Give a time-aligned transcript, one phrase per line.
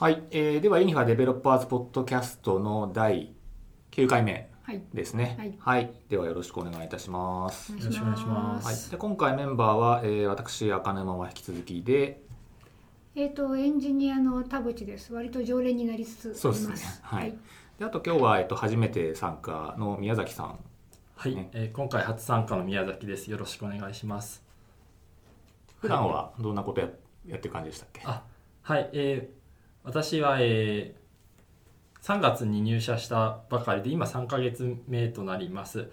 [0.00, 3.34] はい、えーではユニファデベロッパーズポッドキャストの第
[3.90, 4.80] 9回目はい。
[4.94, 5.58] ですね。
[5.58, 5.92] はい。
[6.08, 7.74] ではよろしくお願いいたします。
[7.74, 12.22] およろしくお願いしまはい、すで今回メンバーは、えー私赤沼は引き続きで、
[13.14, 15.12] えっ、とエンジニアの田淵です。
[15.12, 16.40] 割と常連になりつつあります。
[16.40, 17.00] そうですね。
[17.02, 17.36] はい。
[17.78, 20.58] であと今日はえっと初めて参加の宮崎さん、
[21.16, 21.50] はい、ね。
[21.52, 23.30] えー今回初参加の宮崎です。
[23.30, 24.42] よろしくお願いします。
[25.82, 26.88] 普段はどんなことや
[27.26, 28.00] やってる感じでしたっけ？
[28.06, 28.22] あ
[28.62, 29.39] はい、えー
[29.84, 31.00] 私は、えー
[32.02, 35.90] 3月に入社したばかりで今3ヶ月目となります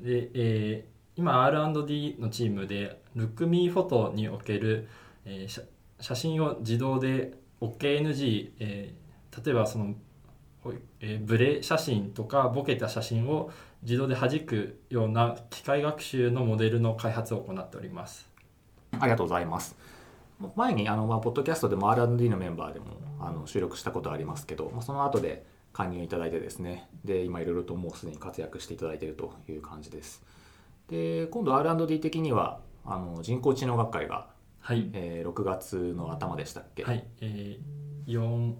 [0.00, 4.88] で、えー今 R&D のチームで LookMePhoto における、
[5.26, 5.64] えー
[6.00, 9.94] 写真を自動で OKNG、えー例えばその、
[11.00, 13.50] えーブレ写真とかボケた写真を
[13.82, 18.28] 自動で弾くような機械学習のモデルの開発を行っております
[18.98, 19.76] ありがとうございます。
[20.56, 22.86] 前にあの、まあ、ポッドキャストでも R&D のメンバーでも
[23.20, 26.88] あの収録したことありますけど、まあ、その後で加入いただいてですね。
[27.04, 30.22] で今いろいろともうすでに活躍していただいているという感じです。
[30.88, 34.28] で今度 R&D 的にはあの人工知能学会が、
[34.60, 38.54] はい、えー6月の頭でしたっけ、はい、えー、4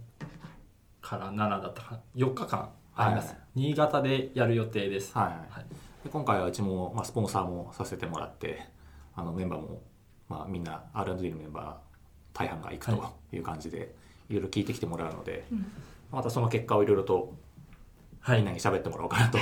[1.00, 2.00] から7だったかな。
[2.17, 3.39] 4日間あります、はい。
[3.55, 5.34] 新潟でやる予定です、はいはい。
[5.50, 5.67] はい。
[6.05, 8.67] で今回はうちも、まあ、スポンサーもさせてもらって
[9.14, 9.83] あのメンバーも、
[10.33, 13.38] まあ、みんな R&D のメンバー大半が行くとい。
[13.38, 13.94] う感じで、
[14.30, 15.66] い、ろいろ聞いてきてもらうのでうん。
[16.11, 17.34] またその結果をいろいろと
[18.20, 18.39] はい。
[18.39, 19.39] みんなに喋ってもらおうかなと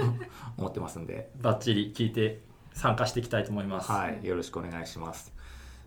[0.58, 2.42] 思ってますんで、バッチリ聞いて
[2.72, 5.32] 参加していきたいと思います、はい、よろしくお願いします。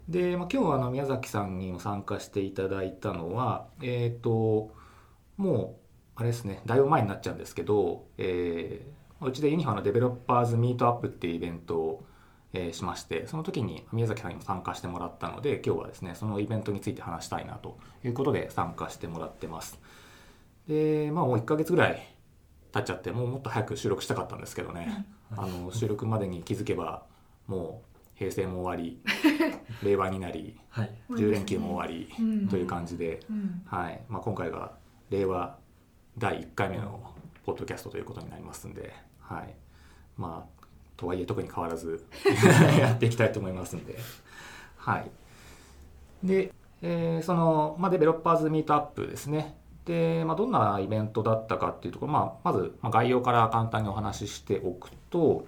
[0.08, 4.72] で、まあ、今日はあの宮崎さんにも参加していただいたのは、えっ、と、
[5.36, 5.78] も
[6.16, 12.06] う、あれですね、だいぶ前になっちゃうんですけど、えーうちでユニファの Developers Meetup っていうイベントを、
[12.58, 19.80] えーしまして、その時に宮崎さんにも参加してもらったので、今日はですね、そのイベントについて話したいなということで参加してもらってます。
[20.68, 22.08] で、まあもう1ヶ月ぐらい
[22.72, 27.04] 経っちゃって、もうもっと早く収録したかったんですけどね、あの収録までに気づけば、
[27.48, 29.02] もう平成も終わり、
[29.84, 30.92] 令和になり、はい。
[31.10, 33.62] 10連休も終わりうんという感じで、うん。
[33.66, 34.02] はい。
[34.10, 34.74] まあ、今回が
[35.10, 35.58] 令和
[36.18, 37.14] 第1回目の
[37.46, 39.56] ポッドキャストということになりますんで、はい、
[40.18, 40.57] まあ
[40.98, 42.06] とはいえ特に変わらず
[42.80, 43.96] やっていきたいと思いますんで、
[44.78, 45.10] はい、
[46.24, 49.56] で、えーその、まあ、 Developers Meetup ですね。
[49.86, 55.46] で、まあ、どんなイベントだったかっていうところ、まあ、まず、まあ、概要から簡単にお話ししておくと、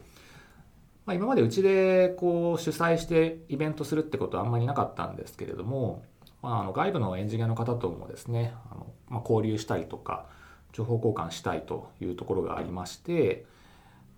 [1.05, 6.03] まあ、今までうちでこう主催してイベントするってことはあんまりなかったんですけれども、
[6.41, 10.27] まあ、あの外部のエンジニアの方ともですねあの、まあ、交流したりとか
[10.71, 13.45] 情報交換したいというところがありまして、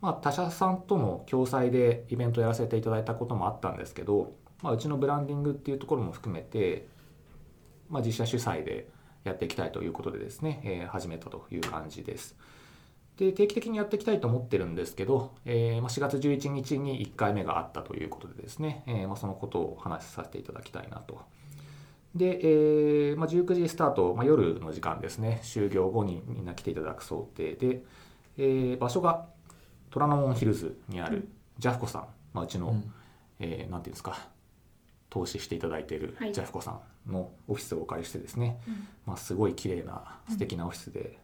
[0.01, 6.87] まあ、他社さんとの共催でイベントをやらせていただいたこともあったんですけど、まあ、うちのブランディングっていうところも含めて、
[7.89, 8.89] まあ、自社主催で
[9.23, 12.35] やっていきたいということでですね、えー始めたという感じです。
[13.17, 21.21] で定期的にやっていきたいと思ってるんですけど、えーま、4月11日に1回目があったということでですね、えーま、そのことをお話しさせていただきたいなと。
[22.15, 27.83] で、えま、19時スタート、ま、夜の時間ですね終業後にみんな来ていただく想定で、
[28.37, 29.27] え場所が
[29.91, 31.27] 虎ノ門ヒルズにある
[31.59, 32.93] ジャフコさん、まあ、うちの、うん。
[33.39, 34.27] えーなんていうんですか
[35.09, 36.33] 投資していただいているはい。
[36.33, 38.87] ジャフコさんのオフィスをお借りしてですね、うん。
[39.05, 41.19] まあ、すごい綺麗な素敵なオフィスで、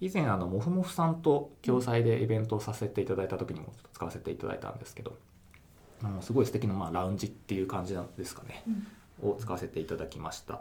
[0.00, 5.16] 以前あのモフモフさんと共催でイベントをさせていただいた時にも使わせていただいたんですけど
[6.02, 8.64] あのすごい素敵なまあラウンジっていう感じなんですかね、
[9.20, 10.60] を使わせていただきました。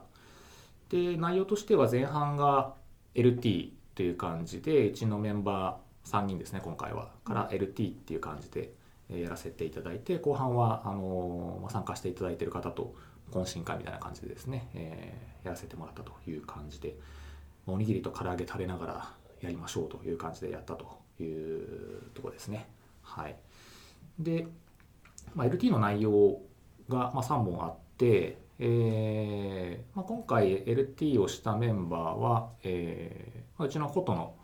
[0.90, 2.74] で内容としては前半が
[3.14, 7.12] LT という感じでうちのメンバー3人ですね今回は。
[7.26, 8.72] から LT っていう感じで
[9.10, 12.94] えーやらせていただいて後半はあの参加していただいている方と
[13.32, 16.96] 懇親会みたいな感じでですね、えーやらせてもらったという感じで
[17.68, 22.68] おにぎりと唐揚げ食べながらやりましょうという感じでやったというところですね。
[23.02, 23.36] はい。
[24.20, 24.48] で、
[25.36, 26.42] まあ、LT の内容
[26.90, 34.36] がまあ3本あって、えーまあ、今回 LT をしたメンバーは、えーまあうちのフォトの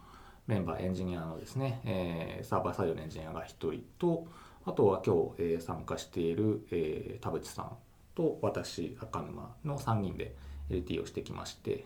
[0.47, 4.27] メンバーエンジニアのですね、えーサーバーサイドのエンジニアが1人と
[4.65, 7.71] あとは今日、えー参加している、えー田淵さん
[8.15, 10.35] と私赤沼の3人で
[10.69, 11.85] LT をしてきまして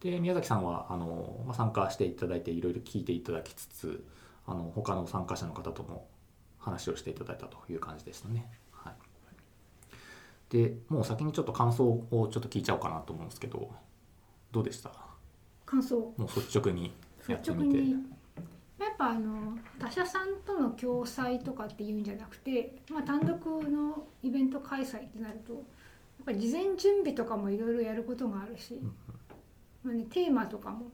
[0.00, 4.04] で宮崎さんはあの、まあ、参加していただいていろいろ聞いていただきつつ
[4.46, 6.06] あの他の参加者の方とも
[6.58, 8.48] 話をしていただいたという感じでしたね。
[8.72, 8.94] はい、
[10.50, 13.70] でもう先にちょっと感想をちょっと聞いちゃおうかなと思うんですけど
[14.52, 14.90] どうでした？
[15.64, 15.96] 感想？
[16.16, 16.92] もう率直に
[17.28, 17.80] やって率直みて。
[17.80, 18.16] に。
[18.78, 25.62] やっぱあの他社さんとの共催とかっていうんじゃなくて、まあ、単独のイベント開催ってなるとやっ
[26.26, 28.78] ぱり事前準備とかもいろいろやることがあるし、
[29.82, 30.90] まあね、テーマとかも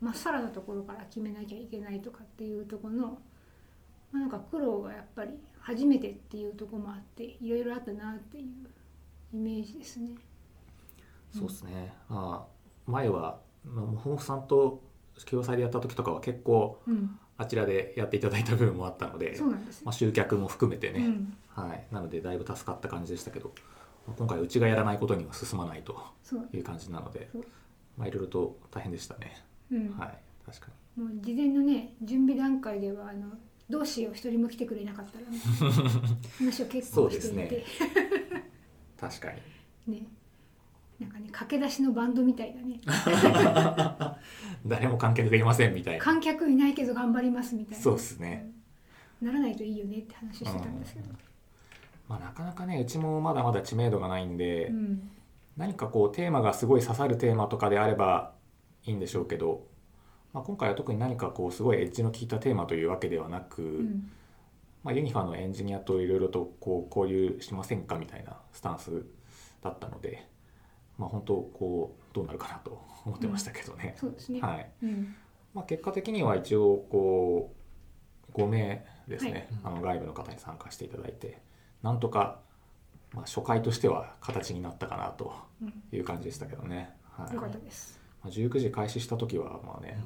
[0.00, 3.06] まっさらなところから決めなきゃいけないとかっていうところの、
[4.12, 8.44] まあ、なんか苦労がやっぱり初めてっていうところもあっていろいろあったなっていう
[9.34, 10.10] イメージですね。
[11.30, 14.87] そうですね、まあ、前はまあモフモフさんと
[15.26, 23.52] 共催でやった時とかは結構うん、あちらでやっていただいた部分もあったのでそうなんですまあ、集客も含めてね、うん、はい、なのでだいぶ助かった感じでしたけど
[24.16, 25.96] 今回うちがやらないことには進まないと
[26.52, 27.28] いう感じなので
[27.96, 29.98] まあいろいろと大変でしたね、うん。
[29.98, 30.18] はい。
[30.46, 33.28] 確かもう事前のね準備段階ではあの
[33.68, 35.38] どうしよう一人も来てくれなかったらね。
[36.38, 36.86] 話を結構していて。
[36.90, 37.50] そうですね。
[37.50, 37.64] に
[38.98, 39.32] 確か
[39.86, 39.92] に。
[40.00, 40.06] ね
[41.00, 42.80] なんかね駆け出しのバンドみたいだね。
[44.66, 46.04] 誰も観客がいませんみたいな。
[46.04, 47.82] 観客いないけど頑張りますみたいな。
[47.82, 48.52] そうですね、
[49.22, 49.28] うん。
[49.28, 51.10] ならないといいよねって話してたんですけど、
[52.08, 55.10] まあ、なかなかねうちもまだまだ知名度がないんで、うん。
[55.56, 58.32] 何かこうテーマがすごい刺さるテーマとかであれば
[58.84, 59.66] いいんでしょうけど、
[60.32, 64.10] まあ、今回は特に何かこうすごいエッジの効いたテーマというわけではなく、うん
[64.84, 69.04] まあ、ユニファのエンジニアといろいろとこう交流しませんかみたいなスタンス
[69.62, 70.26] だったので、
[70.98, 73.94] まあ、本当こうどうなるかなと思ってましたけどね。
[73.98, 74.70] そうですね、はい。
[74.82, 75.14] うん。
[75.54, 77.54] まあ、結果的には一応こ
[78.34, 79.72] う5名ですね、はい。
[79.74, 81.40] あの外部の方に参加していただいて
[81.82, 82.40] なんとか、
[83.14, 86.90] まあ、初回としては形になったかなとうんいう感じでしたけどね。
[87.12, 87.34] はい。
[87.34, 88.00] よかったです。
[88.22, 90.02] まあ、19時開始した時はまあね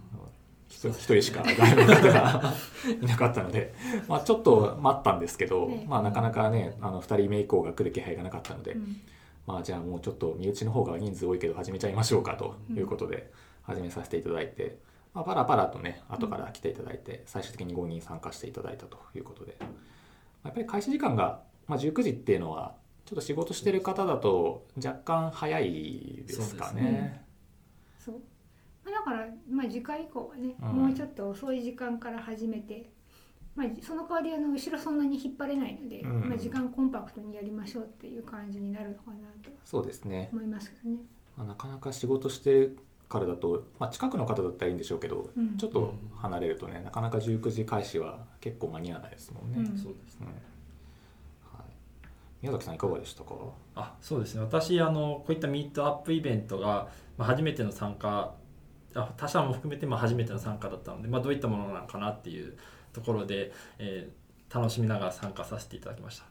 [0.68, 2.54] 一人一人しか外部の方が
[3.00, 3.74] いなかったので、
[4.08, 9.00] まあ、ちょっと待ったんですけど、ねまあ、なかなかねあの2人目以降が来る気配がなかったので、うん
[9.46, 14.78] まあ、じゃあもうちょっと身内の方が人数多いけど始めちゃいましょうかということで始めさせていただいて、
[15.14, 19.66] まあ、パラパラとね後から来ていただいて最終的に5人参加していただいたということで、ま
[20.44, 22.74] あやっぱり開始時間が、まあ、19時っていうのは
[23.04, 27.24] ちょっと仕事してる方だと若干早いですかね。
[27.98, 28.14] そう、
[28.84, 30.68] まあ、だから、まあ、次回以降はね、うん。
[30.68, 32.90] もうちょっと遅い時間から始めて、
[33.54, 36.28] まあ、その代わりあの後ろそんなに引っ張れないので、うん。
[36.28, 40.96] まあ、時間コンパクトにやりましょうっていう感じになるのかなとそうですね、思いますけどね。
[41.36, 42.78] まあ、なかなか仕事してる
[43.08, 45.56] からだと、まあ、近くの方だったらいいんでしょうけど、うん。
[45.58, 49.58] ちょっと離れるとねなかなか19時開始は結構間に合わないですもんね。
[49.58, 49.66] うん。
[49.78, 50.26] そうですうん。
[50.26, 51.66] はい、
[52.40, 53.34] 宮崎さんいかがでしたか？
[53.74, 54.40] あそうですね。
[54.40, 56.88] 私あのこういったミートアップイベントが、
[57.18, 58.32] まあ、初めての参加
[58.94, 62.56] あ他社も含めてまあ初めての参加だったので、まあ、どういったものなのかなっていう
[62.92, 64.22] ところで、えー
[64.52, 66.24] 楽しみながら参加させていただきました。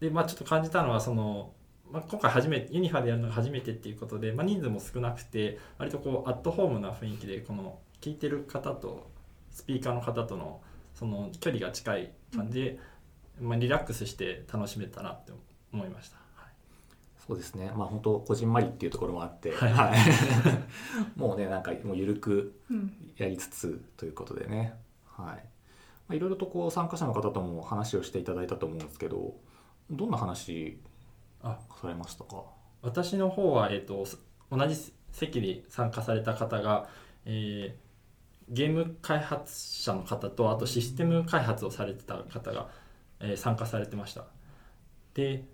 [0.00, 1.52] でまあちょっと感じたのはその、
[1.90, 9.10] まあ、今回初めてユニファでやるのが初めてっていうことで、まあ、人数も少なくて割とこうアットホームな雰囲気でこの聞いてる方と
[9.50, 10.60] スピーカーの方との
[10.94, 12.78] その距離が近い感じで、
[13.40, 15.32] まあ、リラックスして楽しめたなって
[15.72, 16.16] 思いました。
[16.34, 16.50] はい。
[17.26, 17.70] そうですね。
[17.76, 19.72] まあ本当こじんまりっていうところもあって、はい。
[19.72, 19.98] はい。
[21.16, 22.92] もうねなんかもう緩くうん。
[23.16, 24.74] やりつつということでね。
[25.06, 25.36] はい。
[25.36, 25.55] まあ
[26.10, 29.34] いろいろとこう参加者の方とも話をしていただいたと思うんですけど
[29.90, 30.78] どんな話
[31.42, 32.44] あされましたか？
[32.82, 34.18] 私の方は、えー、とす
[34.50, 34.76] 同じ
[35.12, 36.88] 席に参加された方が、
[37.24, 37.86] えー
[38.48, 42.68] ゲーム開発者の方とあとシステム開発をされてた方が、
[43.18, 44.26] えー参加されてました。
[45.14, 45.44] で、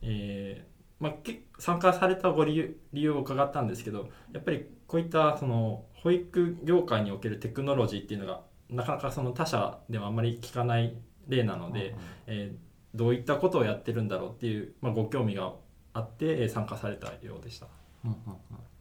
[0.00, 10.96] えーまあ、け参加されたご理由理由を伺ったんですけどやっぱりこういったその保育業界におけるテクノロジーっていうのがなかなかその他社ではあんまり聞かない
[11.28, 11.94] 例なので、
[12.26, 12.56] えー
[12.94, 15.52] どういったことをやってるんだろうっていう、まあ、ご興味が
[15.94, 17.66] あってえー参加されたようでした。
[18.04, 18.16] うんうん
[18.52, 18.74] うん。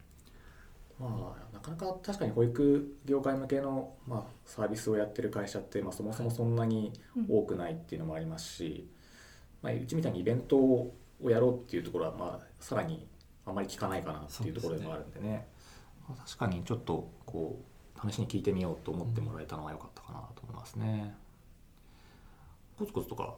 [0.99, 6.93] まあ、なかなか確かに保育業界向けの、まあ、サービスをやってる会社って、まあ、そもそもそんなに
[7.27, 8.87] 多くないっていうのもありますし、
[9.63, 13.07] まあ、うちみたいにイベントをやろうっていうところは、まあ、さらに
[13.45, 15.47] あまり聞かないかなっていうところでもあるんでね。
[16.07, 17.72] まあ確かにちょっとこう
[18.09, 21.15] 試しに聞いてみようと思ってもらえたのは良かったかなと思いますね。
[22.77, 23.33] コツコツとか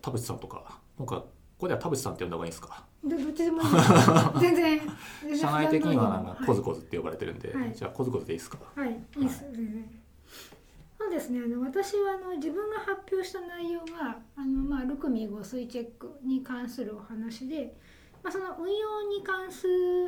[0.00, 1.26] 田淵さんとか今回こ
[1.58, 2.84] こでは田淵さんって呼んだ方がいいですか？
[3.04, 3.68] でどっちでもいい
[4.40, 4.80] 全然。
[5.38, 6.46] 社内的にはなんかはい。
[6.46, 7.72] コズコズって呼ばれてるんで、はい。
[7.74, 8.58] じゃあコズコズでいいですか？
[8.74, 9.90] はい、いいです、全然。
[10.98, 17.76] そうですね、あの私はあの自分が発表した内容があの、まあ、ルクミー誤水チェックに関するお話で、
[18.22, 19.66] まあ、その運用に関す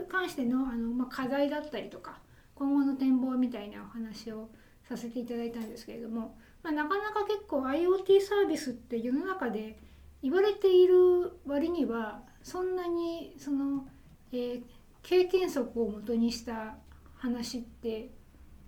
[0.09, 2.19] 関してのあの、まあ、課題だったりとか
[2.59, 4.49] 今後の展望みたいなお話を
[4.89, 9.79] させていただいたんですけれども、まあ、なかなか結構 IoT サービスって世の中で
[10.23, 13.87] 言われている割にはそんなにその、
[14.33, 14.63] えー
[15.09, 16.77] 経験則をもとにした
[17.17, 18.11] 話って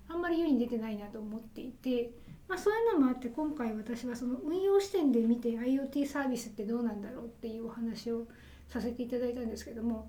[0.08, 2.12] あんまり世に出てないなと思っていて、
[2.48, 8.26] まあ、そういうのもあって今回私はその運用視点で見て IoT サービスってどうなんだろうっていうお話を
[8.68, 10.08] させていただいたんですけども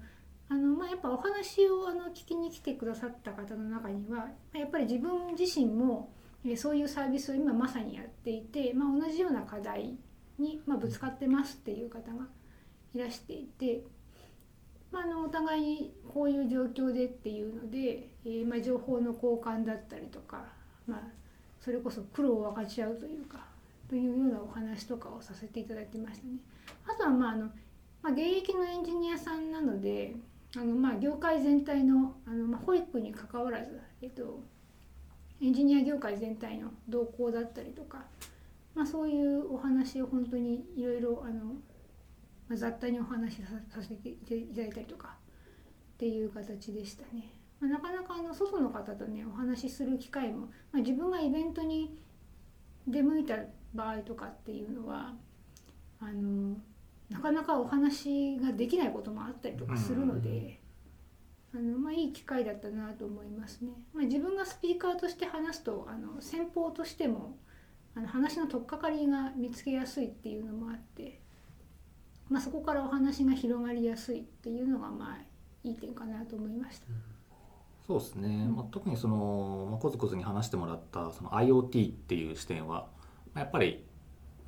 [0.51, 6.11] あのまあ、やっぱお話をあの聞きに来てくださった方の中にはやっぱり自分自身も
[6.57, 9.95] そういうサービスを今まさにやっていて、まあ、同じような課題
[10.37, 12.27] に、ま、ぶつかってますっていう方が
[12.93, 13.83] いらしていて、
[14.91, 20.43] まあ、あのお互いにこういう状況でっていうので、えま、情報の交換だったりとか、
[20.85, 21.01] まあ、
[21.61, 23.45] それこそ苦労を分かち合うというか
[23.87, 26.33] というようなお話とかをさせていただいてましたね。
[26.87, 27.51] あとはまああの
[28.01, 30.15] まあ、現役のエンジニアさんなので
[30.55, 34.43] あのまあ業界全体のあの、まあ、保育にかかわらず、えっと、
[35.41, 38.05] エンジニア業界全体の動向だったりとか、
[38.75, 41.45] まあ、そういうお話を本当にいろいろあの、
[42.47, 43.41] まあ、雑多にお話し
[43.73, 45.15] させていただいたりとか
[45.93, 47.33] っていう形でしたね。
[47.61, 51.97] まあ、なかなかあの外の方とねお話しする機会も、まあ、自分がイベントに
[52.87, 53.35] 出向いた
[53.73, 55.13] 場合とかっていうのは
[55.99, 56.57] あの
[57.11, 60.59] なかなかお話ができないこともあったりとかするので、
[61.53, 63.71] あのまあ、いい機会だったなと思いますね。
[63.93, 67.37] まあ、自分がスピーカーとして話すとあの先方としても
[67.95, 71.19] あの話の取っかかりが見つけやすいっていうのもあって、
[72.29, 75.23] まあ、そこからお話が広がりやすいっていうのがまあ
[75.65, 76.85] いい点かなと思いました。
[77.85, 82.87] そうですね、まあ、特にその、まあ、コツコツに話してもらったその IoT っていう視点は
[83.33, 83.83] まあやっぱり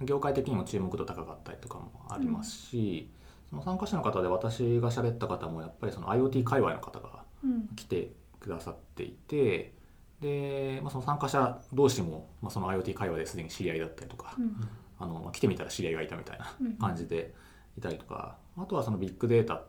[0.02, 3.10] 業界的にも注目度高かったりとかもありますし、
[3.50, 9.74] その参加者の方で私が喋った方もやっぱりその IoT 界隈の方がうん来てくださっていて
[10.22, 14.56] で、まあ、その参加者同士も、まあ、その IoT 界隈ですでに知り合いだったりとか、うん。
[15.00, 16.74] あのまあ来てみたら知り合いがいたみたいなうん。
[16.78, 17.34] 感じで
[17.78, 19.66] いたりとか、あとはそのビッグデータっ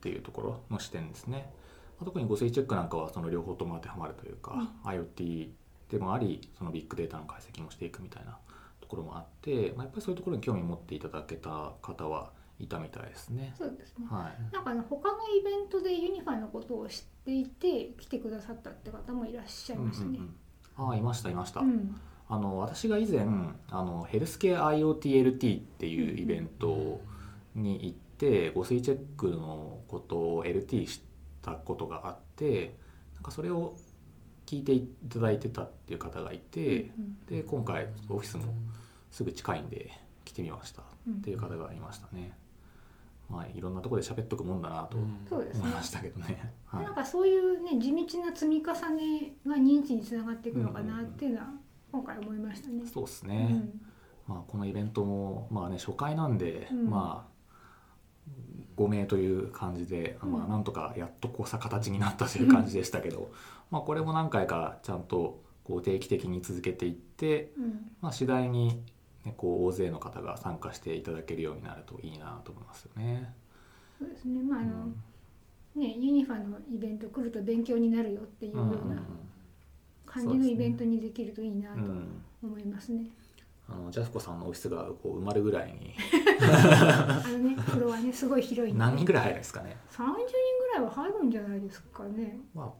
[0.00, 1.50] ていうところの視点ですね。
[1.98, 5.48] まあ特に誤水チェックなんかはその両方とも当てはまるというか、IoT
[5.90, 8.51] でもありそのビッグデータの解析もしていくみたいなと
[8.92, 13.54] ころもあって、まあ、やっぱりそういうところに興味持っていただけた方はいたみたいですね。
[13.58, 20.10] そうですねはい、なんかあの他のイベントでユニファのことを知っていて来てくださったって方もいらっしゃいましたね。
[20.10, 20.36] うんうんうん
[20.74, 21.60] ああいましたいました。
[21.60, 21.94] うん
[22.28, 23.26] あの私が以前
[23.68, 27.02] あのヘルスケア IoTLT っていうイベント
[27.54, 31.02] に行って誤水チェックのことを LT し
[31.42, 32.78] たことがあって
[33.14, 33.76] なんかそれを
[34.46, 36.90] 聞いていただいてたっていう方がいて
[37.28, 38.44] で今回オフィスも
[39.12, 39.90] すぐ近いんで
[40.24, 40.82] 来てみました。
[41.06, 41.14] うん。
[41.14, 42.36] っていう方がいましたね。
[43.28, 46.52] まあいろんなところで喋っとくもんだなとそうですね思いましたけどね。
[46.66, 46.84] はい。
[46.84, 51.46] なんかそういうね地道な積み重ねが認知につながっていくのかなっていうのは
[51.92, 52.82] 今回思いましたね。
[52.86, 53.44] そうですうね。
[53.44, 53.80] ん。
[54.26, 56.88] まあ、このイベントも、まあね、初回なんで、うん。
[56.88, 57.32] まあ
[58.76, 60.32] 5名という感じで、うん。
[60.32, 63.30] まあ、なんとかやっとこうさ形になったという感じでしたけど、
[63.70, 67.92] まあこれも何回かちゃんとこう定期的に続けていって、うん。
[68.00, 68.82] まあ、次第に、
[69.24, 73.32] ね、こう大勢の方が参加していただけるようになるといいなと思いますよね。
[73.98, 74.42] そうですね。
[74.42, 75.02] まああの、うん
[75.74, 79.02] ねユニファのイベント来ると勉強になるよっていうような
[80.04, 83.06] 感じのイベントにできるといいなとうんうん思いますね。
[83.68, 85.94] あのジャスコさんのオフィスがこう埋まるぐらいに
[86.42, 88.74] あのねフロアねすごい広い。
[88.74, 92.38] 何人ぐらい入るんですかね？30人ぐらいは入るんじゃないですかね。
[92.54, 92.72] まあ、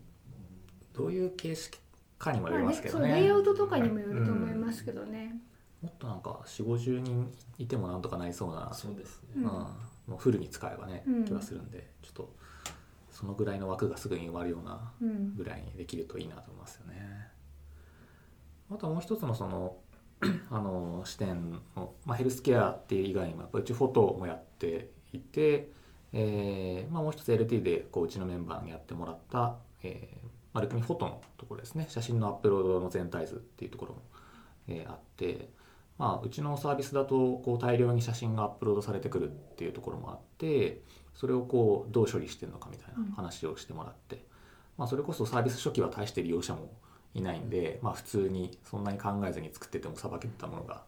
[0.92, 1.80] どういう形式
[2.18, 3.08] かにもよまあねりますけどね。
[3.08, 5.40] そうレイアウトとかにもよると思いますけどね。
[5.83, 9.29] もっとなんか4 5 0人いてもなんとかなりそうな、そうですね。
[9.37, 9.45] うん。
[9.45, 9.67] うん
[10.09, 11.25] もうフルに使えばね、うん。
[11.25, 12.35] 気はするんでちょっと
[13.11, 15.37] そのぐらいの枠がすぐに埋まるようなうん。
[15.37, 17.29] ぐらいにできるといいなと思いますよね。
[18.71, 19.77] あともう一つのその
[20.51, 25.69] あの視点の、まあ、ヘルスケアっていう以外にもやっぱうちフォトもやっていて、
[26.12, 31.87] えーまあ、もう一つ LT でこううちのメンバーにやってもらった、えーまあ、ルクミフォトのところですね。
[31.89, 34.03] 写真のアップロードの全体図っていうところも、
[34.69, 35.51] えーあって、
[36.02, 40.80] まあ、うちのサービスだとこう大量に写真がアップロードされてくるっていうところもあって
[41.14, 44.25] それをこうどう処理してるのかみたいな話をしてもらって、
[44.76, 46.73] まあ、それこそサービス初期は大して利用者も
[47.14, 50.82] いないんで、まあ、普通にそんなに考えずに作っててもさばけてたものが、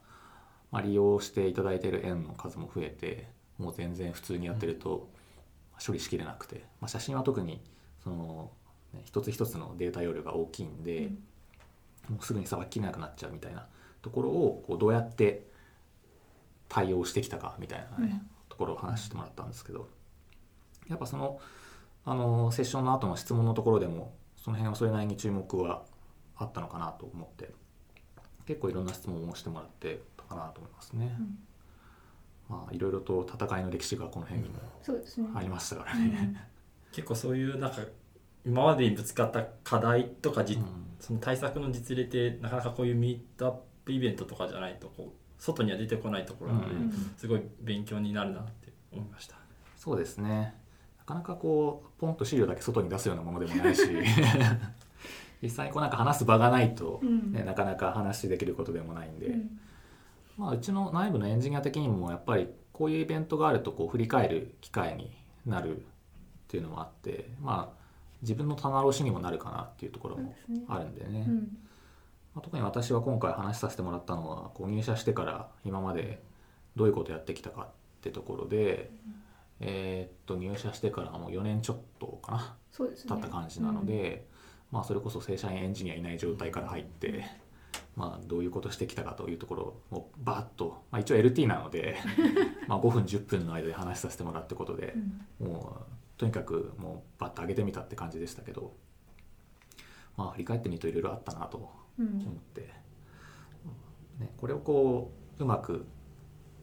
[0.69, 5.07] まあ、利用していただいている円の数も増えてもう全然普通にやってると
[5.81, 7.61] 処理しきれなくて、まあ、写真は特に
[8.03, 8.51] その、
[8.93, 11.13] ね、一つ一つのデータ容量が大きいんで、
[12.09, 13.65] もうすぐにさばききれなくなっちゃうみたいな
[14.05, 15.47] ところをこうどうやって
[16.69, 19.89] 対応してきたかみたいなね、ところを話してもらったんですけど
[20.87, 21.39] やっぱその
[22.05, 25.81] あのセッションの後の質問のところでもその辺はそれなりに注目は
[26.37, 27.49] あったのかなと思って
[28.45, 31.15] 結構いろんな質問をしてもらってたかなと思いますね。
[31.19, 31.37] うん
[32.47, 34.59] まあいろいろと戦いの歴史がこの辺にも。
[35.35, 36.47] ありましたからうんね。
[36.93, 37.77] 結構そういうなんか
[38.45, 43.53] 今までにぶつかった課題とかじ、うんその対策の実例ってなかなかこういうミートアッ
[43.85, 47.13] プイベントとかじゃないとこう外には出てこないところなので、うん。
[47.17, 49.35] すごい勉強になるなって思いました。
[49.77, 50.55] そうですね。
[51.05, 53.83] かなかこうポンと資料だけ外に出すようなものでもないし。
[55.41, 57.31] 実際にこうなんか話す場がないと、うん。
[57.31, 59.59] ねなかなか話できることでもないんで、うん。
[60.37, 65.11] まあ、うちの内部のエンジニア的にもやっぱりこういうイベントがあるとこう振り返る機会に
[65.45, 65.81] なるっ
[66.47, 67.85] ていうのもあってまあ
[68.21, 70.35] 自分の棚卸しにもなるかなっていうところも
[70.67, 71.57] あるんでね、うん
[72.35, 76.21] まあ、特に私は今回話させてもらったのはこう入社してから今まで
[76.75, 77.67] どういうことやってきたかっ
[78.01, 78.91] てところで、
[79.61, 83.15] えーっと入社してからもう4年ちょっとかなそうですね。
[83.15, 84.27] 経った感じなので、
[84.71, 87.25] まあ、それこそ正社員エンジニアいない状態から入って、
[87.95, 91.95] まあ、どういうことしてきたかというところをバーッと、まあ、一応 LT なので
[92.67, 94.93] まあ5分10分の間で話させてもらうってことで
[95.39, 95.47] う、ん。
[95.47, 95.85] もう
[96.17, 98.73] とにかくもうバッと上げてみたって感じでしたけど、
[100.17, 101.65] まあ、振り返ってみるといろいろあったなとうん
[101.97, 102.61] 思って、
[104.19, 105.85] ね、これをこううまく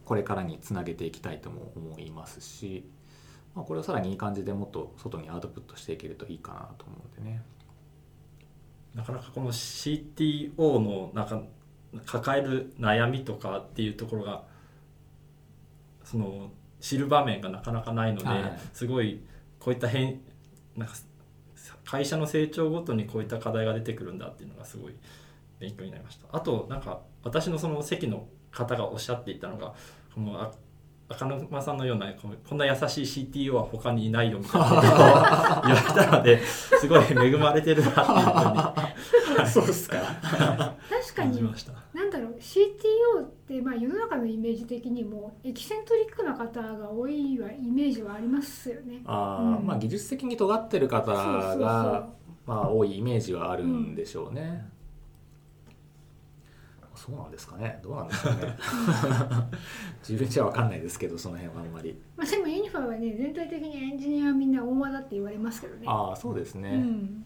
[0.05, 2.91] これからにつなげていきたいとも思いますし、
[3.55, 7.43] まあ、これをさらにいい感じでもっと外にアウトプットしていけるといいかなと思うんでね。
[8.95, 11.43] なかなかこの CTO のなんか
[12.05, 14.45] 抱える悩みとかっていうところが
[16.05, 18.61] その知る場面がなかなかないので、はい。
[18.75, 19.23] すごい
[19.59, 20.21] こういった変
[20.77, 20.95] なんか
[21.85, 24.95] 会社の成長ごとにこういった課題が出てくるんだっていうのがすごい
[25.63, 29.73] 勉強になりましたあとなんか私のその席の方がおっしゃっていたのが
[30.13, 30.51] このあ
[31.09, 39.99] 赤沼さんのようなこうこんな優しい CTO は他にいないよみたいなことを言われたので すごい恵まれてるなっていうふうにそうですか。
[39.99, 41.73] 確かに感じました。
[41.93, 49.03] なんだろう CTO ってまあ世の中のイメージ的にもエキセントリックな方が多いはイメージはありますよね。
[49.05, 52.09] あーうんまあ技術的に尖ってる方そうそうそうが
[52.47, 54.72] まあ多いイメージはあるんでしょうね。
[57.05, 57.81] そうなんですかね。
[57.83, 58.57] どうなんですかね。
[60.09, 62.01] 自分じゃわかんないですけどその辺はあんまり。
[62.17, 65.83] まあでもユニファはね全体的にエンジニアはみんな大間だって言われますけどね。
[65.85, 66.71] ああそうですね。
[66.71, 67.25] うん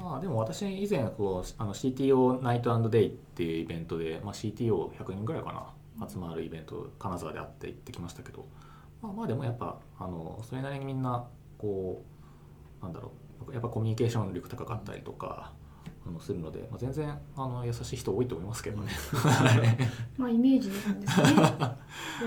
[0.00, 5.52] ああでも私以前こうあの CTO ナイトデイっていうイベントで、まあ、CTO100 人ぐらいか
[5.98, 8.46] な集まるイベント金沢であって行ってきましたけど、
[9.02, 12.04] まあ、まあでもやっぱあのそれなりにみんなこ
[12.80, 13.10] うなんだろ
[13.48, 15.52] うやっぱコミュニケーション力高かったりとか
[16.08, 18.90] あのするので、まあ、全然あの優しい人多いと思いますけどね。
[20.16, 21.26] まあイメージなんですね。
[21.36, 21.76] や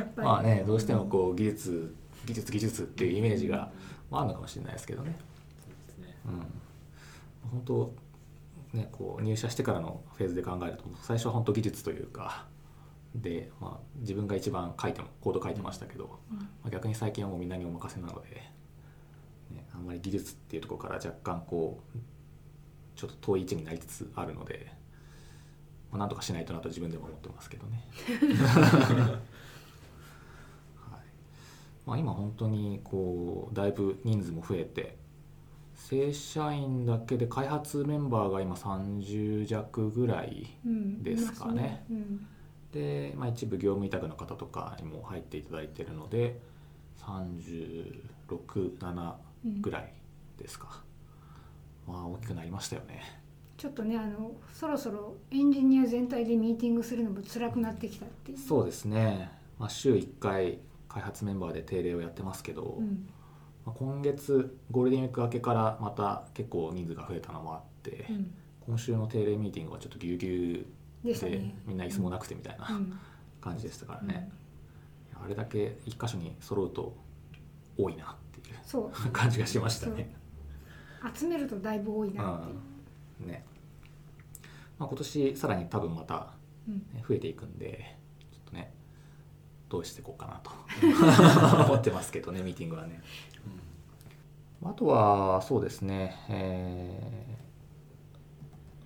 [0.04, 0.28] っぱり。
[0.28, 3.72] まあねどうしてもこう技術技術技術っていうイメージが、
[4.12, 5.18] まあ、あるのかもしれないですけどね。
[6.26, 7.94] うん、本当
[8.74, 12.46] ねこう入社してからのフェーズで考えると最初は本当技術というか
[13.16, 18.30] で、まあ、自分が一番書いてもコード書いてましたけど、うんまあ、逆に最近はもうみんなにお任せなので、
[19.50, 21.98] ね、あんまり技術っていうところから若干こう
[23.02, 24.72] ちょっと遠い位置になりつつあるので、
[25.90, 27.84] まあ、なんとかしないとなと自分でも思ってますけどね。
[30.78, 31.00] はい。
[31.88, 35.00] まあ、今本当にこうだいぶ人数も増えて
[35.74, 41.84] 正社員だけで開発メンバーが今30弱ぐらいうんですかね。
[41.90, 42.28] うん。
[42.72, 46.40] で、まあ、一部業務委託の方とかにも入っていただいているので
[47.00, 49.60] 367うん。
[49.60, 49.92] ぐらい
[50.38, 50.84] ですか、
[51.92, 53.22] まあ大きくなりましたよね。
[53.58, 58.38] ちょっとねあのそろそろエンジニア全体でミーティングするのも辛くなってきたっていう。
[58.38, 63.08] そうですね、まあ、週1回開発メンバーで定例をやってますけど、うん。
[63.66, 68.34] まあ、今月ゴールデンウィーク明けからまた結構人数が増えたのもあって、うん。
[68.62, 70.66] 今週の定例ミーティングはちょっとぎゅうぎゅ
[71.04, 71.56] うでね。
[71.66, 72.98] みんな椅子もなくてみたいなうん。
[73.40, 74.32] 感じでしたからね、
[75.24, 76.96] あれだけ一箇所に揃うと
[77.78, 78.92] 多いなっていうそう。
[79.12, 80.16] 感じがしましたね。
[81.16, 83.28] 集めるとだいぶ多いなっていう。
[83.28, 83.46] ね
[84.78, 86.34] まあ、今年さらに多分また、
[86.68, 87.98] うんね増えていくんで
[88.32, 88.74] ちょっとね
[89.70, 90.52] どうしていこうかなと
[91.66, 93.02] 思ってますけどねミーティングはね。
[94.64, 97.41] あとはそうですね、えー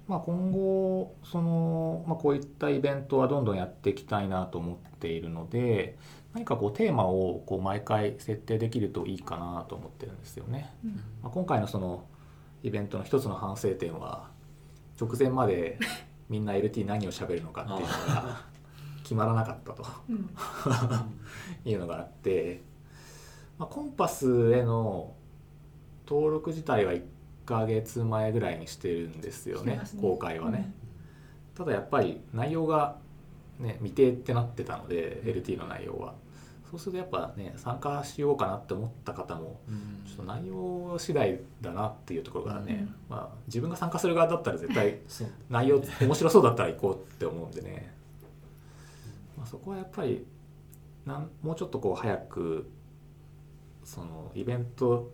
[0.07, 5.97] まあ、今後その、まあ、こういったイベントはどんどんやっていきたいなと思っているので
[6.35, 10.73] 何かこうテーマをこう毎回設定できるといいかなと思ってるんですよね。
[10.83, 10.91] うん。
[11.23, 12.05] まあ、今回のその
[12.61, 14.27] イベントの一つの反省点は
[14.99, 15.79] 直前まで
[16.29, 18.41] みんな LT 何を喋るのかっていうのが
[19.03, 19.85] 決まらなかったと。
[20.09, 20.29] うん。
[21.63, 22.61] いうのがあって、
[23.57, 25.13] まあ、コンパスへの
[26.05, 27.01] 登録自体は1
[27.45, 29.81] ヶ月前ぐらいにしてるんですよねね。
[30.01, 30.73] 公開はね、
[31.55, 32.97] ただやっぱり内容が、
[33.59, 36.13] ね、未定ってなってたので LT の内容は。
[36.69, 39.61] そうするとやっぱね参加しようかなって思った方も
[40.05, 42.95] ちょっと内容次第だなっていうところがね、うん。
[43.07, 44.99] まあ、自分が参加する側だったら絶対
[45.49, 47.93] 内容面白そうだったら行こうって思うんでね、
[49.37, 50.25] まあ、そこはやっぱり
[51.05, 52.69] なんもうちょっとこう早く
[53.83, 55.11] そのイベント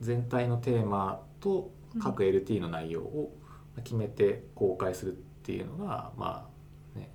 [0.00, 1.70] 全体のテーマと
[2.02, 3.36] 各 LT の内容を
[3.82, 6.48] 決めて公開するっていうのが、ま
[6.96, 7.10] あね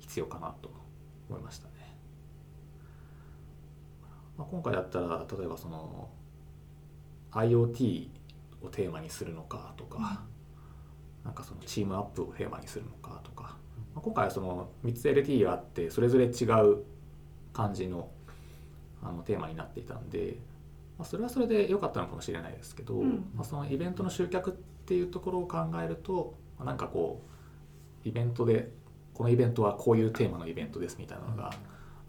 [0.00, 0.72] 必要かなと
[1.30, 1.74] 思いましたね。
[4.36, 6.08] まあ、今回だったら例えばその
[7.30, 8.08] IoT
[8.60, 10.24] をテーマにするのかとか、
[11.24, 13.56] なんかそのチームアップをテーマにするのかとか、
[13.94, 16.82] まあ、今回はその3つ LT があってそれぞれ違う
[17.52, 18.10] 感じの
[19.00, 20.38] あのテーマになっていたんで、
[20.98, 27.22] まあ、それはそれで良かったのかもしれないですけど、うんまあ、そのイベントの集客っていうところを考えると、まあ、なんかこ
[28.04, 28.70] うイベントで
[29.12, 31.52] このイベントはこういうテーマのイベントですみたいなのが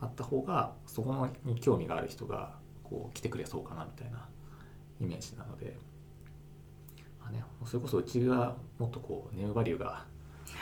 [0.02, 4.28] あった方がそこに興味がある人がこう来てくれそうかなみたいな
[5.02, 5.76] イメージなので、
[7.22, 10.06] まあね、それこそうちがもっとこうネームバリューが、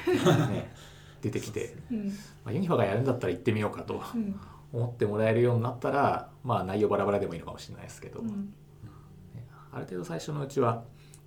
[0.50, 0.74] ね、
[1.22, 2.14] 出てきて、うんま
[2.46, 4.40] あ、ユニファがやるんだったら行ってみようかとうん
[4.74, 8.54] 思ってもらえるようになったら、まあ、内容バラバラでもいいのかもしれないですけど、ねうん。
[9.72, 10.84] ある程度最初のうちは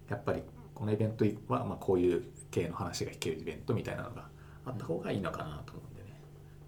[0.09, 0.43] やっぱり
[0.75, 4.29] このイベントは、まあ、こういう系の話が聞けるイベントみたいなのが
[4.67, 6.21] あった方がいいのかなと思うんでね、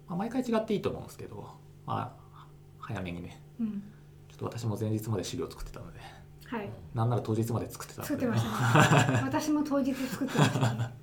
[0.07, 1.49] まあ、毎回違っていいと思うんですけど、
[1.85, 2.45] まあ、
[2.79, 3.41] 早めにね。
[3.59, 3.83] うん。
[4.29, 5.99] ちょっと私も前日まで資料作ってたので。
[6.45, 6.69] はい。
[6.95, 8.13] なんなら当日まで作ってたので。
[8.13, 9.19] 作ってましたね。
[9.27, 10.99] 私も当日作ってましたね。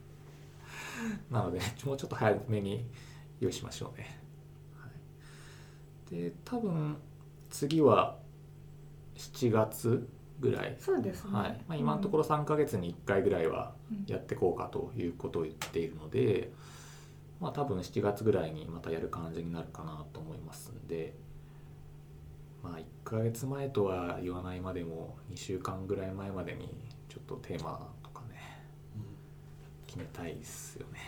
[1.30, 2.86] なのでもうちょっと早めに
[3.40, 4.16] 用意しましょうね、はい、
[6.10, 6.96] で多分
[7.50, 8.18] 次は
[9.16, 10.08] 7月
[10.40, 10.76] ぐらい。
[10.78, 11.64] そうですね、はい。
[11.66, 14.04] まあ、今のところ3ヶ月に1回ぐらいはうん。
[14.06, 16.52] やっていこうかということを言っているので、
[17.40, 21.14] まあ、多分7月ぐらいにまたやる感じになるかなと思いますんで、
[22.62, 26.68] まあ、1ヶ月前とは言わないまでも2週間ぐらい前までに
[27.08, 28.36] ちょっとテーマとかね
[29.86, 30.98] 決めたいですよね。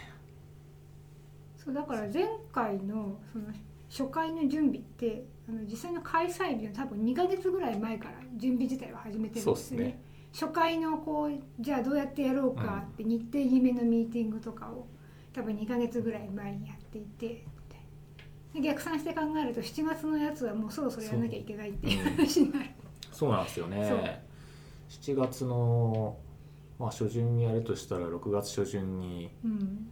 [1.57, 3.53] そうだから前回のその
[3.91, 10.01] 初回の準備ってあの実際の開催日の多分2ヶ月ぐらい前から準備自体は始めてるんですよね。
[10.33, 14.87] 初回のこうじゃあどうやってやろうかって日程決めのミーティングとかを
[15.33, 17.45] 多分2ヶ月ぐらい前にやっていて
[18.53, 22.67] で逆算して考えると7月のやつはもうそろそろやらなきゃいけないっていう話になる。
[23.11, 24.23] そうなんですよね。
[24.91, 26.17] 7月の、
[26.79, 29.89] まあ、初旬にやるとしたら6月初旬にうん。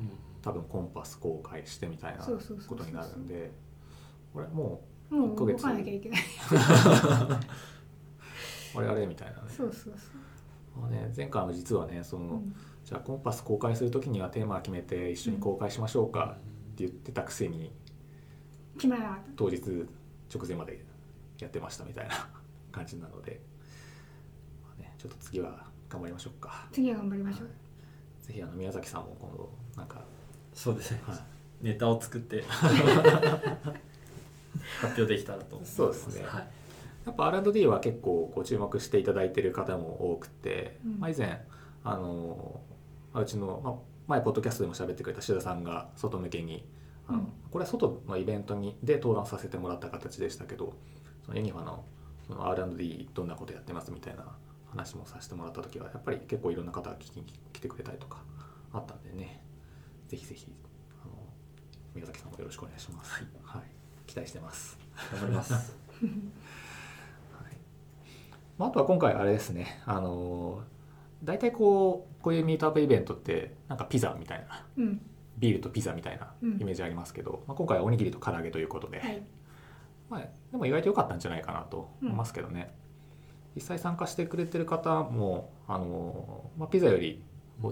[0.46, 3.50] 多分コンパス公開してみたいなことになるんで
[4.36, 5.62] これももう動一ヶ月。
[5.62, 6.20] かなきゃいけない。
[6.20, 6.24] う
[8.74, 9.48] 我々みたいなね。
[9.48, 10.10] そうそうそ
[10.78, 10.80] う。
[10.82, 12.54] まあね前回も実はねその、うん。
[12.84, 17.72] じゃあコンパス公開する時にはテーマ決めて一緒に公開しましょうかって言ってたくせに
[18.74, 19.30] 決まらなかった。
[19.36, 19.58] 当日
[20.34, 20.84] 直前まで
[21.38, 22.28] やってましたみたいな
[22.70, 23.40] 感じなので、
[24.62, 26.68] まあね、ちょっと次は頑張りましょうか。
[26.72, 27.48] 次は頑張りましょう。
[28.20, 30.04] ぜひあの宮崎さんも今度なんか、
[30.52, 31.00] そうですね。
[31.06, 31.18] はい、
[31.62, 32.44] ネタを作って
[34.80, 35.76] 発表できたらと思います。
[35.76, 36.24] そうですね。
[36.26, 36.48] はい。
[37.06, 40.98] やっぱ R&D は結構ご注目していただいている方も多くて、うん。
[40.98, 41.44] まあ、以前
[41.84, 42.60] あの
[43.12, 43.74] まあうちの、まあ、
[44.08, 46.66] 前ポッドキャストでも喋ってくれた志田さんが外向けに
[47.06, 47.26] あの、うん。
[47.50, 50.74] これは外のイベントにで登壇させてもらった形でしたけど
[51.24, 51.84] そのユニファの
[52.26, 54.24] その R&D どんなことやってますみたいな
[54.70, 58.18] 話もさせてもらった時はやっぱり結構いろんな方が聞きに来てくれたりとか
[58.72, 59.42] あったんでね。
[60.08, 60.52] ぜひぜひ
[61.02, 61.14] あの
[61.94, 63.12] 宮崎さんもよろしくお願いします。
[63.42, 63.62] はい、
[64.06, 64.78] 期待してます。
[65.12, 65.52] 頑張ります。
[65.52, 65.64] はい。
[68.58, 69.80] まあ、あとは今回あれですね。
[69.86, 70.62] あの
[71.24, 74.64] 大体こうこういうミートアップイベントってなんかピザみたいな。
[74.78, 75.00] うん。
[75.38, 76.60] ビールとピザみたいなうん。
[76.60, 79.22] イメージありますけど、まあ、今回はおにぎりと唐揚げということで、はい。
[80.08, 82.72] まあ、でも意外と良かったんじゃないかなと思いますけどね、
[83.54, 87.22] 実際参加してくれてる方もあの、まあ、ピザより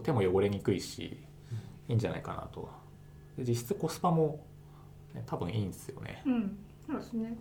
[0.02, 1.24] 手も汚れにくいし
[1.88, 2.68] いいんじゃないかなと。
[3.38, 4.44] で実質コスパも、
[5.14, 6.58] ね、多分いいんですよねうん。
[6.86, 7.36] そうですね。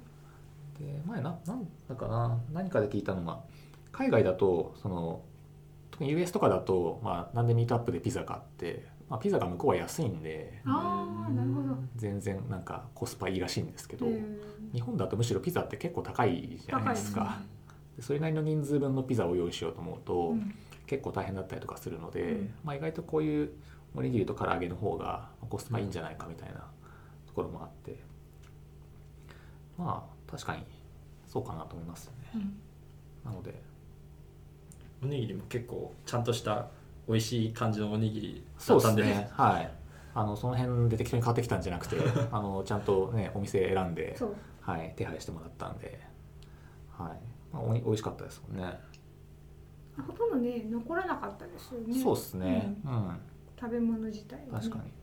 [0.79, 3.41] で前ななんだかな何かで聞いたのが
[3.91, 5.21] 海外だとその
[5.91, 11.77] 特に US とかだと、まあ、なんでミートアップでピザかって、まあ、ピザが向こうは安いんでああ、なるほど。
[11.95, 14.39] 全然なんかコスパいいらしいんですけど、うん
[14.73, 17.38] 日本だとむしろピザって結構高いじゃないですか
[17.95, 20.55] でそれなりの人数分のピザを用意しようと思うと、うん
[20.86, 23.51] 結構大変だったりとかするので、うんまあ、意外とこういう
[23.95, 26.65] おにぎりと唐揚げの方がコスパいいんじゃないかみたいな
[27.34, 27.98] ところもあって
[29.78, 30.63] まあ確かに
[31.28, 32.30] そうかなと思いますよね。
[32.36, 33.32] うん。
[33.32, 33.60] なので
[35.02, 36.67] おにぎりも結構ちゃんとした
[37.08, 39.30] 美味しい感じのおにぎりだそうったんでですね。
[39.32, 39.72] はい。
[40.15, 41.98] あのその辺で適当に買ってきたんじゃなくて
[42.32, 44.15] あのちゃんとねお店選んで。
[44.62, 46.00] はい、手配してもらったんで、
[46.98, 47.54] はい。
[47.54, 48.80] まあ、おい美味しかったですもんね。
[50.08, 52.02] ほとんどね、残らなかったですよね。
[52.02, 52.78] そうですね。
[52.86, 53.19] うん、
[53.60, 54.52] 食べ物自体はね。
[54.54, 55.03] 確かに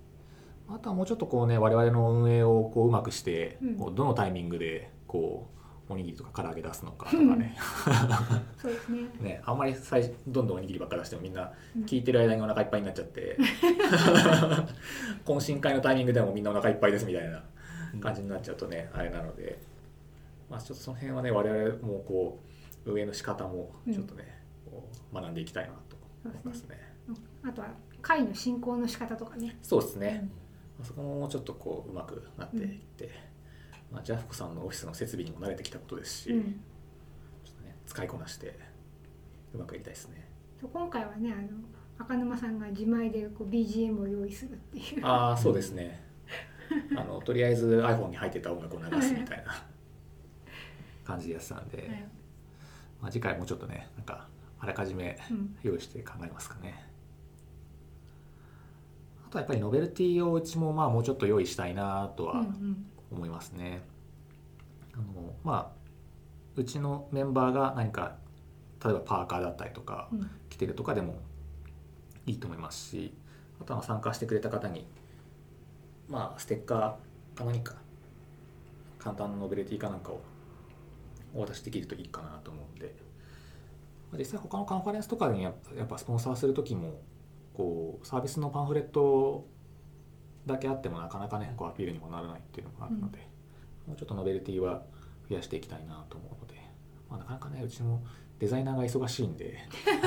[0.75, 3.77] あとはもうちょっとこうね我々の運営をこううまくして、うん。
[3.77, 5.49] こうどのタイミングでこ
[5.89, 7.57] うおにぎりとか唐揚げ出すのかとかね。
[8.57, 9.09] そうですね。
[9.21, 9.43] ね。
[9.45, 11.83] あんまり最初どんどんおにぎりばっか出してもみんなうん。
[11.83, 13.37] 聞いてる間にお腹いっぱいになっちゃって。
[15.27, 17.43] 懇親会のタイミングでもみんなお腹いっぱいですみたいな
[18.01, 19.61] 感じになっちゃうとねあれなので、
[20.49, 22.41] まあ、ちょっとその辺はね我々もこ
[22.87, 26.79] う運営の仕方もちょっとね、こう学んでいきたいなと思いますね。
[27.43, 27.69] あとは
[28.01, 29.59] 会の進行の仕方とかね。
[29.63, 30.50] そうですね、まあ
[30.85, 33.11] そこももうちょっとこううまくなっていって、
[33.93, 36.43] まあ、ジャフコさんのオフィスの設備にも慣れてきたことですし、うん、
[37.45, 38.59] ちょっとね、使いこなして
[39.55, 40.29] うまくやりたいですね。
[40.73, 41.49] 今回はねあの
[41.99, 45.07] 赤沼さんが自前でこう BGM を用意するっていう。
[45.07, 46.03] ああそうですね。
[46.97, 49.65] あのとりあえず iPhone に入ってた音楽を流すみたいな。
[51.11, 51.89] 感じでやってたんで、はい。
[53.03, 54.29] まあ、次回もうちょっとねなんか
[54.61, 55.57] あらかじめうん。
[55.63, 56.90] 用意して考えますかね。
[59.31, 62.87] あとはやっぱりノベルティをうちもまあもうちょっと用意したいなとはうんうん。
[63.13, 63.83] 思いますね。
[64.93, 65.05] あの
[65.45, 65.81] まあ
[66.57, 68.17] うちのメンバーが何か
[68.85, 70.31] 例えばパーカーだったりとかうん。
[70.49, 71.15] 着てるとかでも
[72.27, 73.15] いいと思いますし
[73.61, 74.85] あとは参加してくれた方に
[76.09, 77.75] まあステッカーか何か
[78.99, 80.21] 簡単なノベルティかなんかを
[81.35, 82.95] お渡しできるといいかなと思うんで。
[84.11, 87.01] まあ実際他のカンファレンスとかにやっぱやっぱスポンサーする時も
[87.61, 89.47] こうサービスのパンフレット
[90.47, 93.19] だけあってもなかなかねこうアピールにもならないっていうのがあるので、
[93.87, 94.83] もうちょっとノベルティは
[95.29, 96.55] 増やしていきたいなと思うので、
[97.11, 98.03] まあ、なかなかねうちも
[98.39, 99.59] デザイナーが忙しいんで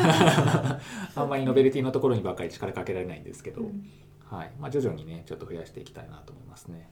[1.15, 3.87] あんまりノベルティのところにばっかり力かけられないんですけど、うん。
[4.25, 4.51] はい。
[4.59, 6.89] まあ、徐々にねちょっと増やしていきたいなと思いますね。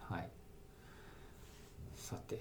[0.00, 0.30] はい。
[1.94, 2.40] さて。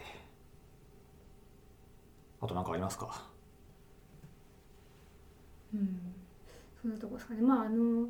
[2.39, 3.29] あと何かありますか？
[5.73, 6.24] うん
[6.86, 7.41] そんなとこですかね。
[7.41, 8.08] まああの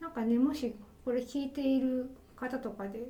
[0.00, 3.00] なんかねもしこれ聞いている方とかで、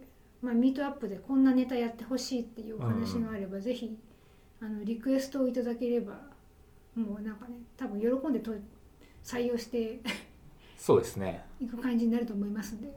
[0.42, 3.96] まあ、ミートアップでこんなネタやってほしいっていうお話があれば、ぜひ
[4.60, 6.12] あのリクエストをいただければ
[6.94, 8.52] もうなんかね多分喜んでと
[9.24, 10.00] 採用して
[10.76, 11.42] そうですね。
[11.58, 12.88] いく感じになると思いますんで。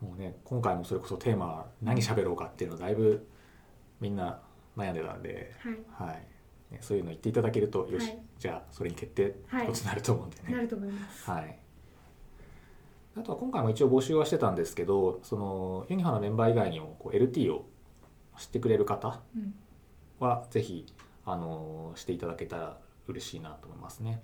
[0.00, 3.24] もうね今回もそれこそテーマ何喋ろうかっていうのだいぶ
[4.00, 4.40] みんな
[4.76, 6.08] 悩んでたんで、はい。
[6.08, 6.31] はい
[6.72, 8.18] ね、そういうの言っていただけるとよし、はい。
[8.38, 11.30] じゃあそれに決定とになると思うんでね、なると思います。
[11.30, 11.58] はい、
[13.16, 17.66] あとは今回も一応募集はしてたんですけどそのユニファのメンバー以外にもこう LT を
[18.38, 19.54] 知ってくれる方うん。
[20.18, 20.86] はぜひ
[21.24, 24.22] あのしていただけたら嬉しいなと思いますね。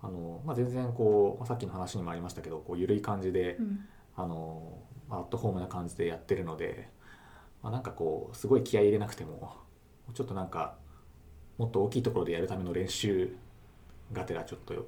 [0.00, 3.80] あのまあ、全然こうまあさっきの話にもありましたけどこう緩い感じで、うん。
[4.16, 6.88] あのまあアットホームな感じでやってるので、
[7.62, 9.56] まあ、なんかこうすごい気合い入れなくても
[10.14, 10.76] ちょっとなんか
[11.58, 13.36] もっと大きいところでやるための練習
[14.12, 14.86] がてらちょっと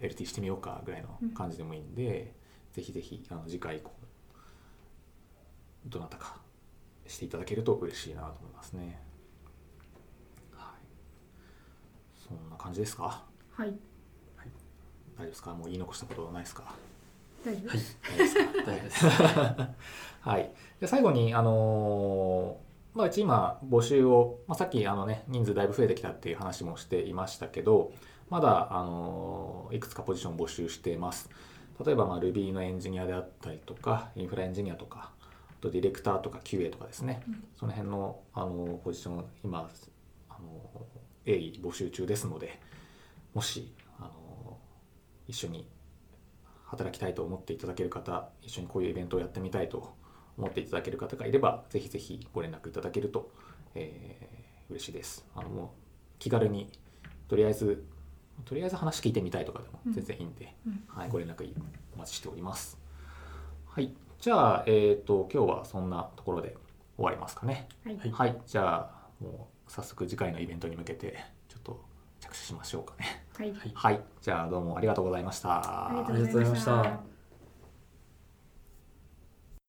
[0.00, 2.32] LT してみようかぐらいの感じでもいいんで、
[2.72, 4.02] ぜひぜひあの次回こう
[5.86, 6.36] どなたか
[7.06, 9.00] していただけると嬉しいなと思いますね。
[10.54, 13.24] はい、そんな感じですか？
[13.52, 13.68] はい。
[13.68, 15.52] 大丈夫ですか？
[15.52, 16.64] もう言い残したことないですか？
[17.44, 17.98] 大丈夫です。
[18.02, 19.06] 大丈夫ですか大丈夫です。
[20.20, 27.92] はい、で最後に、あのーまあ、うち今募集を、まあ、さっきあの、ね、人数だいぶ増えてきたっていう話もしていましたけど
[28.28, 31.30] まだ、あのーいくつかポジション募集しています。
[31.84, 37.44] 例えば、まあ、Ruby のエンジニアであったりとかインフラエンジニアとかあとディレクターとか QA とかですね、うん。
[37.58, 39.68] その辺の、あのポジション今、
[40.28, 40.86] あの
[41.24, 42.58] 鋭意募集中ですので
[43.34, 44.58] もし、あの
[45.28, 45.66] 一緒に
[46.66, 49.94] 働きたいと思っていただける方一緒にこういうイベントをやってみたいと
[50.38, 53.30] 思っていただける方がいればぜひぜひご連絡いただけると、
[53.74, 54.42] えー
[54.72, 55.24] 嬉しいです。
[55.34, 55.68] あのもう
[56.18, 56.70] 気軽に
[57.28, 57.84] とりあえず
[58.44, 60.84] とりあえず話聞いてみたいとかでも全然いいんで、うん。
[60.88, 61.48] はい、ご連絡
[61.94, 62.78] お待ちしております。
[63.66, 66.56] はいじゃあ、えっ、と今日はそんなところで
[66.96, 67.68] 終わりますかね。
[67.84, 67.96] はい。
[67.98, 71.18] はいはいじゃあもう早速次回のイベントに向けて
[71.48, 71.80] ちょっと
[72.20, 73.24] 着手しましょうかね。
[73.36, 73.50] はい。
[73.50, 75.88] はいはいじゃあどうもありがとうございました。
[75.88, 77.11] ありがとうございました。